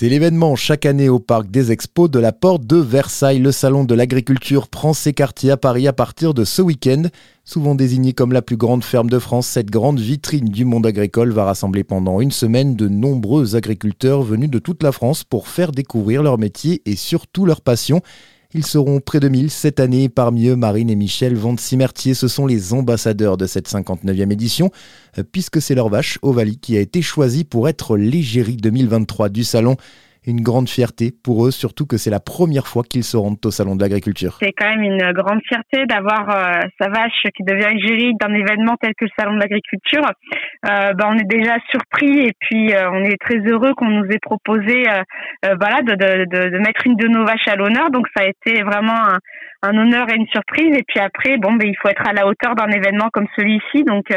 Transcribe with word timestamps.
C'est 0.00 0.08
l'événement 0.08 0.56
chaque 0.56 0.86
année 0.86 1.10
au 1.10 1.18
Parc 1.18 1.50
des 1.50 1.72
Expos 1.72 2.10
de 2.10 2.18
la 2.18 2.32
Porte 2.32 2.66
de 2.66 2.78
Versailles. 2.78 3.38
Le 3.38 3.52
Salon 3.52 3.84
de 3.84 3.94
l'Agriculture 3.94 4.68
prend 4.68 4.94
ses 4.94 5.12
quartiers 5.12 5.50
à 5.50 5.58
Paris 5.58 5.86
à 5.86 5.92
partir 5.92 6.32
de 6.32 6.46
ce 6.46 6.62
week-end. 6.62 7.02
Souvent 7.44 7.74
désigné 7.74 8.14
comme 8.14 8.32
la 8.32 8.40
plus 8.40 8.56
grande 8.56 8.82
ferme 8.82 9.10
de 9.10 9.18
France, 9.18 9.46
cette 9.46 9.70
grande 9.70 10.00
vitrine 10.00 10.48
du 10.48 10.64
monde 10.64 10.86
agricole 10.86 11.32
va 11.32 11.44
rassembler 11.44 11.84
pendant 11.84 12.22
une 12.22 12.30
semaine 12.30 12.76
de 12.76 12.88
nombreux 12.88 13.56
agriculteurs 13.56 14.22
venus 14.22 14.48
de 14.48 14.58
toute 14.58 14.82
la 14.82 14.92
France 14.92 15.22
pour 15.22 15.48
faire 15.48 15.70
découvrir 15.70 16.22
leur 16.22 16.38
métier 16.38 16.80
et 16.86 16.96
surtout 16.96 17.44
leur 17.44 17.60
passion. 17.60 18.00
Ils 18.52 18.66
seront 18.66 18.98
près 19.00 19.20
de 19.20 19.28
1000 19.28 19.50
cette 19.50 19.78
année. 19.78 20.08
Parmi 20.08 20.48
eux, 20.48 20.56
Marine 20.56 20.90
et 20.90 20.96
Michel 20.96 21.36
Vente-Cimertier, 21.36 22.14
ce 22.14 22.26
sont 22.26 22.46
les 22.46 22.72
ambassadeurs 22.72 23.36
de 23.36 23.46
cette 23.46 23.68
59e 23.68 24.32
édition, 24.32 24.70
euh, 25.18 25.22
puisque 25.22 25.62
c'est 25.62 25.76
leur 25.76 25.88
vache, 25.88 26.18
Ovalie, 26.22 26.58
qui 26.58 26.76
a 26.76 26.80
été 26.80 27.00
choisie 27.00 27.44
pour 27.44 27.68
être 27.68 27.96
l'égérie 27.96 28.56
2023 28.56 29.28
du 29.28 29.44
salon. 29.44 29.76
Une 30.26 30.42
grande 30.42 30.68
fierté 30.68 31.12
pour 31.24 31.46
eux, 31.46 31.50
surtout 31.50 31.86
que 31.86 31.96
c'est 31.96 32.10
la 32.10 32.20
première 32.20 32.66
fois 32.66 32.82
qu'ils 32.82 33.04
se 33.04 33.16
rendent 33.16 33.38
au 33.44 33.50
Salon 33.50 33.74
de 33.74 33.80
l'Agriculture. 33.80 34.36
C'est 34.42 34.52
quand 34.52 34.68
même 34.68 34.82
une 34.82 35.12
grande 35.12 35.40
fierté 35.48 35.86
d'avoir 35.86 36.28
euh, 36.28 36.60
sa 36.78 36.90
vache 36.90 37.24
qui 37.34 37.42
devient 37.42 37.74
égérie 37.78 38.12
d'un 38.20 38.34
événement 38.34 38.76
tel 38.80 38.92
que 38.98 39.06
le 39.06 39.10
Salon 39.18 39.34
de 39.34 39.40
l'Agriculture. 39.40 40.04
Euh, 40.68 40.92
bah, 40.92 41.08
on 41.08 41.16
est 41.16 41.24
déjà 41.24 41.56
surpris 41.70 42.26
et 42.26 42.32
puis 42.38 42.74
euh, 42.74 42.90
on 42.92 43.02
est 43.04 43.16
très 43.18 43.38
heureux 43.38 43.72
qu'on 43.74 43.88
nous 43.88 44.04
ait 44.10 44.18
proposé 44.20 44.84
voilà, 45.42 45.80
de, 45.82 45.94
de, 45.94 46.50
de, 46.50 46.58
mettre 46.58 46.86
une 46.86 46.96
de 46.96 47.08
nos 47.08 47.24
vaches 47.24 47.48
à 47.48 47.56
l'honneur. 47.56 47.90
Donc 47.90 48.06
ça 48.14 48.24
a 48.24 48.26
été 48.26 48.62
vraiment 48.62 48.92
un, 48.92 49.18
un, 49.62 49.78
honneur 49.78 50.10
et 50.10 50.16
une 50.16 50.28
surprise. 50.28 50.76
Et 50.76 50.84
puis 50.86 51.00
après, 51.00 51.38
bon, 51.38 51.54
ben, 51.54 51.66
il 51.66 51.76
faut 51.80 51.88
être 51.88 52.06
à 52.06 52.12
la 52.12 52.26
hauteur 52.26 52.54
d'un 52.54 52.70
événement 52.70 53.08
comme 53.10 53.26
celui-ci. 53.36 53.84
Donc 53.84 54.12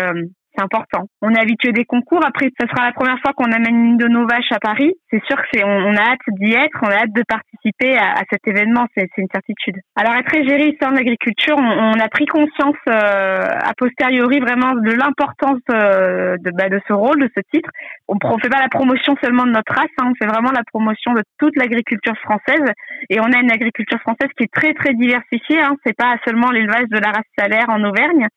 c'est 0.55 0.63
important. 0.63 1.05
On 1.21 1.33
est 1.33 1.39
habitué 1.39 1.71
des 1.71 1.85
concours. 1.85 2.21
Après, 2.25 2.49
ce 2.59 2.67
sera 2.67 2.85
la 2.85 2.93
première 2.93 3.19
fois 3.19 3.33
qu'on 3.33 3.51
amène 3.51 3.75
une 3.75 3.97
de 3.97 4.07
nos 4.07 4.27
vaches 4.27 4.51
à 4.51 4.59
Paris. 4.59 4.93
C'est 5.09 5.23
sûr 5.25 5.37
que 5.37 5.47
c'est, 5.53 5.63
on, 5.63 5.95
a 5.95 6.01
hâte 6.01 6.27
d'y 6.39 6.53
être, 6.53 6.77
on 6.81 6.87
a 6.87 7.03
hâte 7.03 7.13
de 7.13 7.23
participer 7.27 7.97
à, 7.97 8.21
cet 8.31 8.47
événement. 8.47 8.85
C'est, 8.95 9.09
une 9.17 9.27
certitude. 9.31 9.75
Alors, 9.95 10.13
être 10.13 10.33
égérie 10.35 10.77
en 10.83 10.95
agriculture, 10.95 11.55
on, 11.57 11.99
a 11.99 12.07
pris 12.09 12.25
conscience 12.25 12.75
euh, 12.87 12.91
a 12.93 13.73
posteriori 13.77 14.39
vraiment 14.39 14.73
de 14.73 14.91
l'importance 14.91 15.61
euh, 15.71 16.37
de, 16.37 16.51
bah, 16.51 16.69
de 16.69 16.79
ce 16.87 16.93
rôle, 16.93 17.19
de 17.19 17.29
ce 17.35 17.41
titre. 17.53 17.69
On 18.07 18.15
ne 18.15 18.41
fait 18.41 18.49
pas 18.49 18.61
la 18.61 18.69
promotion 18.69 19.15
seulement 19.23 19.45
de 19.45 19.51
notre 19.51 19.73
race, 19.73 19.89
hein, 19.99 20.11
on 20.11 20.15
fait 20.15 20.31
vraiment 20.31 20.51
la 20.51 20.63
promotion 20.71 21.13
de 21.13 21.23
toute 21.39 21.55
l'agriculture 21.55 22.17
française. 22.23 22.65
Et 23.09 23.19
on 23.19 23.31
a 23.31 23.39
une 23.39 23.51
agriculture 23.51 23.99
française 23.99 24.29
qui 24.37 24.43
est 24.43 24.53
très 24.53 24.73
très 24.73 24.93
diversifiée. 24.93 25.61
Hein. 25.61 25.75
C'est 25.85 25.95
pas 25.95 26.15
seulement 26.25 26.51
l'élevage 26.51 26.87
de 26.89 26.97
la 26.97 27.11
race 27.11 27.29
salaire 27.37 27.69
en 27.69 27.83
Auvergne. 27.83 28.27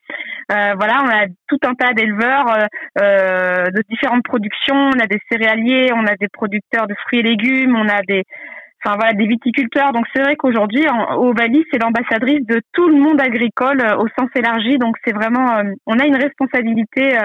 Euh, 0.52 0.74
voilà, 0.76 1.02
on 1.02 1.08
a 1.08 1.26
tout 1.48 1.58
un 1.64 1.74
tas 1.74 1.92
d'éleveurs 1.92 2.48
euh, 2.48 2.66
euh, 3.00 3.64
de 3.66 3.82
différentes 3.90 4.22
productions. 4.22 4.76
On 4.76 5.00
a 5.00 5.06
des 5.06 5.18
céréaliers, 5.30 5.90
on 5.92 6.06
a 6.06 6.14
des 6.16 6.28
producteurs 6.28 6.86
de 6.86 6.94
fruits 7.06 7.20
et 7.20 7.22
légumes, 7.22 7.74
on 7.74 7.88
a 7.88 8.02
des 8.02 8.22
enfin 8.84 8.96
voilà 8.96 9.14
des 9.14 9.26
viticulteurs. 9.26 9.92
Donc 9.92 10.06
c'est 10.14 10.22
vrai 10.22 10.36
qu'aujourd'hui, 10.36 10.86
Ovalie, 11.16 11.64
c'est 11.72 11.82
l'ambassadrice 11.82 12.46
de 12.46 12.60
tout 12.72 12.88
le 12.88 12.96
monde 12.96 13.20
agricole 13.20 13.82
au 13.98 14.06
sens 14.16 14.30
élargi. 14.36 14.78
Donc 14.78 14.96
c'est 15.04 15.14
vraiment, 15.14 15.62
on 15.86 15.98
a 15.98 16.06
une 16.06 16.16
responsabilité 16.16 17.18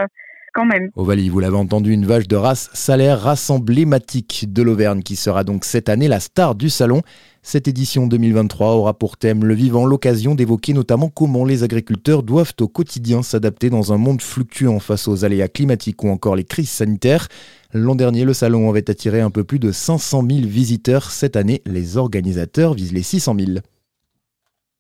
quand 0.54 0.66
même. 0.66 0.90
Vous 0.96 1.40
l'avez 1.40 1.58
entendu, 1.58 1.92
une 1.94 2.06
vache 2.06 2.28
de 2.28 2.36
race 2.36 2.70
salaire, 2.74 3.22
race 3.22 3.50
emblématique 3.50 4.46
de 4.52 4.62
l'Auvergne 4.62 5.02
qui 5.02 5.16
sera 5.16 5.44
donc 5.44 5.66
cette 5.66 5.90
année 5.90 6.08
la 6.08 6.20
star 6.20 6.56
du 6.56 6.70
salon. 6.70 7.02
Cette 7.44 7.68
édition 7.68 8.06
2023 8.06 8.76
aura 8.76 8.94
pour 8.94 9.18
thème 9.18 9.46
le 9.46 9.56
vivant, 9.56 9.86
l'occasion 9.86 10.36
d'évoquer 10.36 10.74
notamment 10.74 11.10
comment 11.10 11.44
les 11.44 11.64
agriculteurs 11.64 12.22
doivent 12.22 12.54
au 12.60 12.68
quotidien 12.68 13.24
s'adapter 13.24 13.72
dans 13.72 13.94
un 13.94 13.98
monde 13.98 14.22
fluctuant 14.22 14.80
face 14.80 15.08
aux 15.08 15.26
aléas 15.26 15.48
climatiques 15.48 16.04
ou 16.04 16.10
encore 16.10 16.36
les 16.36 16.44
crises 16.44 16.70
sanitaires. 16.70 17.28
L'an 17.74 17.96
dernier, 17.96 18.26
le 18.26 18.34
salon 18.34 18.70
avait 18.70 18.90
attiré 18.90 19.22
un 19.22 19.32
peu 19.32 19.44
plus 19.44 19.60
de 19.60 19.72
500 19.72 20.24
000 20.30 20.42
visiteurs. 20.46 21.10
Cette 21.10 21.36
année, 21.36 21.62
les 21.66 21.98
organisateurs 21.98 22.74
visent 22.74 22.94
les 22.94 23.02
600 23.02 23.36
000. 23.40 23.52